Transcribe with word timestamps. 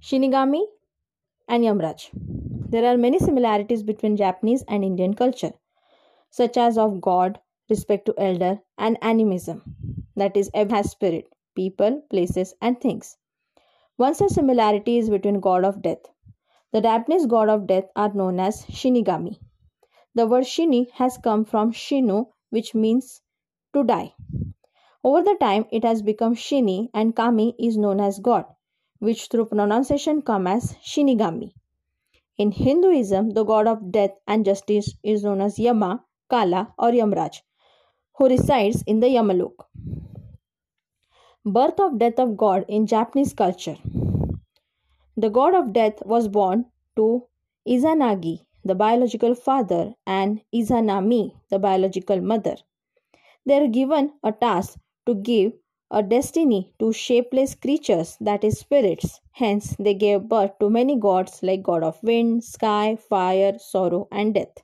Shinigami 0.00 0.62
and 1.48 1.64
Yamraj. 1.64 2.10
There 2.70 2.84
are 2.84 2.96
many 2.96 3.18
similarities 3.18 3.82
between 3.82 4.16
Japanese 4.16 4.62
and 4.68 4.84
Indian 4.84 5.12
culture, 5.12 5.52
such 6.30 6.56
as 6.56 6.78
of 6.78 7.00
God, 7.00 7.40
respect 7.68 8.06
to 8.06 8.14
elder, 8.16 8.60
and 8.78 8.96
animism. 9.02 9.60
That 10.14 10.36
is, 10.36 10.52
everyone 10.54 10.76
has 10.84 10.92
spirit, 10.92 11.32
people, 11.56 12.00
places, 12.10 12.54
and 12.62 12.80
things. 12.80 13.16
One 13.96 14.14
such 14.14 14.30
similarity 14.30 14.98
is 14.98 15.10
between 15.10 15.40
god 15.40 15.64
of 15.64 15.82
death. 15.82 16.06
The 16.72 16.80
Japanese 16.80 17.26
god 17.26 17.48
of 17.48 17.66
death 17.66 17.86
are 17.96 18.14
known 18.14 18.38
as 18.38 18.66
Shinigami. 18.66 19.40
The 20.14 20.28
word 20.28 20.44
Shini 20.44 20.90
has 20.92 21.18
come 21.18 21.44
from 21.44 21.72
Shino, 21.72 22.28
which 22.50 22.72
means 22.72 23.20
to 23.74 23.82
die. 23.82 24.14
Over 25.02 25.22
the 25.22 25.36
time, 25.40 25.66
it 25.72 25.82
has 25.82 26.02
become 26.02 26.36
Shini, 26.36 26.88
and 26.94 27.16
Kami 27.16 27.56
is 27.58 27.76
known 27.76 27.98
as 27.98 28.20
God 28.20 28.44
which 28.98 29.28
through 29.28 29.46
pronunciation 29.46 30.22
come 30.22 30.46
as 30.46 30.74
Shinigami. 30.84 31.52
In 32.36 32.52
Hinduism, 32.52 33.30
the 33.30 33.44
god 33.44 33.66
of 33.66 33.90
death 33.90 34.12
and 34.26 34.44
justice 34.44 34.94
is 35.02 35.24
known 35.24 35.40
as 35.40 35.58
Yama, 35.58 36.04
Kala, 36.30 36.72
or 36.78 36.90
Yamraj, 36.90 37.40
who 38.16 38.28
resides 38.28 38.82
in 38.86 39.00
the 39.00 39.08
Yamalok. 39.08 39.66
Birth 41.44 41.80
of 41.80 41.98
death 41.98 42.18
of 42.18 42.36
God 42.36 42.64
in 42.68 42.86
Japanese 42.86 43.32
culture. 43.32 43.76
The 45.16 45.30
god 45.30 45.54
of 45.54 45.72
death 45.72 46.04
was 46.04 46.28
born 46.28 46.66
to 46.96 47.26
Izanagi, 47.66 48.44
the 48.64 48.74
biological 48.74 49.34
father, 49.34 49.94
and 50.06 50.40
Izanami, 50.54 51.32
the 51.50 51.58
biological 51.58 52.20
mother. 52.20 52.56
They 53.46 53.60
are 53.60 53.66
given 53.66 54.12
a 54.22 54.30
task 54.30 54.78
to 55.06 55.14
give 55.14 55.52
a 55.90 56.02
destiny 56.02 56.72
to 56.78 56.92
shapeless 56.92 57.54
creatures, 57.54 58.16
that 58.20 58.44
is, 58.44 58.58
spirits. 58.58 59.20
Hence, 59.32 59.74
they 59.78 59.94
gave 59.94 60.28
birth 60.28 60.58
to 60.60 60.68
many 60.70 60.96
gods 60.96 61.42
like 61.42 61.62
god 61.62 61.82
of 61.82 62.02
wind, 62.02 62.44
sky, 62.44 62.96
fire, 62.96 63.58
sorrow, 63.58 64.08
and 64.10 64.34
death. 64.34 64.56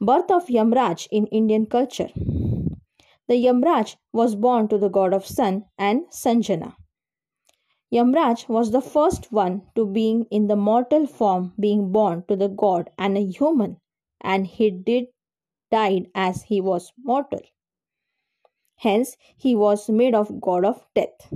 Birth 0.00 0.30
of 0.30 0.46
Yamraj 0.46 1.08
in 1.10 1.26
Indian 1.26 1.66
culture. 1.66 2.10
The 3.28 3.34
Yamraj 3.34 3.96
was 4.12 4.36
born 4.36 4.68
to 4.68 4.78
the 4.78 4.88
god 4.88 5.12
of 5.12 5.26
sun 5.26 5.64
and 5.78 6.06
Sanjana. 6.10 6.74
Yamraj 7.92 8.48
was 8.48 8.70
the 8.70 8.80
first 8.80 9.30
one 9.32 9.62
to 9.74 9.86
being 9.86 10.26
in 10.30 10.46
the 10.48 10.56
mortal 10.56 11.06
form 11.06 11.54
being 11.58 11.92
born 11.92 12.24
to 12.28 12.36
the 12.36 12.48
god 12.48 12.90
and 12.98 13.16
a 13.16 13.24
human 13.24 13.80
and 14.20 14.46
he 14.46 14.70
did 14.70 15.06
died 15.70 16.10
as 16.14 16.42
he 16.42 16.60
was 16.60 16.92
mortal. 16.98 17.40
Hence, 18.86 19.16
he 19.36 19.56
was 19.56 19.88
made 19.88 20.14
of 20.14 20.40
god 20.40 20.64
of 20.64 20.86
death. 20.94 21.28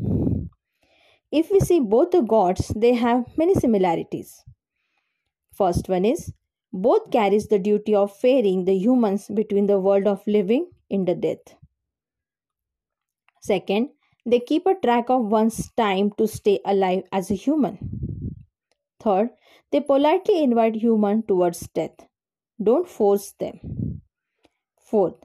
If 1.33 1.51
we 1.51 1.61
see 1.61 1.81
both 1.81 2.13
the 2.13 2.23
gods, 2.23 2.69
they 2.77 2.95
have 2.95 3.37
many 3.37 3.55
similarities. 3.55 4.45
First 5.53 5.89
one 5.89 6.05
is 6.05 6.33
both 6.73 7.11
carries 7.11 7.49
the 7.49 7.59
duty 7.59 7.95
of 7.95 8.17
ferrying 8.17 8.65
the 8.65 8.77
humans 8.77 9.29
between 9.29 9.67
the 9.67 9.81
world 9.81 10.07
of 10.07 10.27
living 10.27 10.71
and 10.91 11.09
the 11.09 11.15
death. 11.15 11.57
Second, 13.43 13.91
they 14.25 14.39
keep 14.39 14.67
a 14.67 14.75
track 14.75 15.11
of 15.11 15.27
one's 15.27 15.71
time 15.73 16.13
to 16.19 16.29
stay 16.29 16.61
alive 16.65 17.03
as 17.11 17.31
a 17.31 17.35
human. 17.35 17.79
Third, 19.01 19.31
they 19.73 19.81
politely 19.81 20.43
invite 20.45 20.77
human 20.77 21.25
towards 21.25 21.67
death. 21.75 22.07
Don't 22.63 22.89
force 22.89 23.33
them. 23.41 24.03
Fourth, 24.79 25.25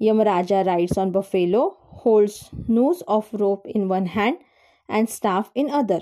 Yamaraja 0.00 0.66
rides 0.66 0.98
on 0.98 1.10
buffalo, 1.10 1.76
holds 1.80 2.50
noose 2.68 3.02
of 3.08 3.28
rope 3.32 3.66
in 3.66 3.88
one 3.88 4.06
hand 4.06 4.38
and 4.88 5.08
staff 5.08 5.50
in 5.54 5.70
other, 5.70 6.00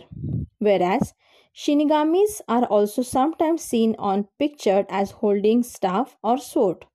whereas 0.58 1.14
Shinigamis 1.54 2.40
are 2.48 2.64
also 2.64 3.02
sometimes 3.02 3.62
seen 3.62 3.94
on 3.98 4.28
pictured 4.38 4.86
as 4.88 5.12
holding 5.12 5.62
staff 5.62 6.16
or 6.22 6.36
sword. 6.36 6.86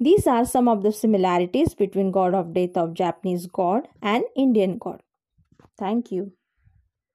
These 0.00 0.26
are 0.26 0.44
some 0.44 0.68
of 0.68 0.82
the 0.82 0.92
similarities 0.92 1.74
between 1.74 2.10
god 2.10 2.34
of 2.34 2.52
death 2.52 2.76
of 2.76 2.94
Japanese 2.94 3.46
god 3.46 3.88
and 4.02 4.24
Indian 4.36 4.78
god. 4.78 5.02
Thank 5.76 6.10
you. 6.12 6.37